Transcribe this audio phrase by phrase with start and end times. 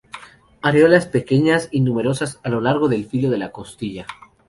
[0.63, 4.07] Areolas pequeñas y numerosas a lo largo del filo de la costilla.